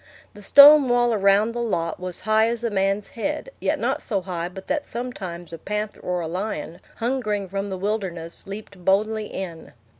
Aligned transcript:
The 0.33 0.41
stone 0.41 0.89
wall 0.89 1.13
around 1.13 1.51
the 1.51 1.61
lot 1.61 1.99
was 1.99 2.21
high 2.21 2.47
as 2.47 2.63
a 2.63 2.71
man's 2.71 3.09
head, 3.09 3.51
yet 3.59 3.77
not 3.77 4.01
so 4.01 4.21
high 4.21 4.49
but 4.49 4.65
that 4.65 4.83
sometimes 4.83 5.53
a 5.53 5.59
panther 5.59 5.99
or 5.99 6.21
a 6.21 6.27
lion, 6.27 6.79
hungering 6.95 7.47
from 7.47 7.69
the 7.69 7.77
wilderness, 7.77 8.47
leaped 8.47 8.83
boldly 8.83 9.27
in. 9.27 9.73